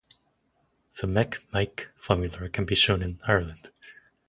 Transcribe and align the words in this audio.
The 0.99 1.05
"mac 1.05 1.43
meic" 1.53 1.89
formula 1.95 2.49
can 2.49 2.65
be 2.65 2.73
shown 2.73 3.03
in 3.03 3.19
Ireland. 3.27 3.69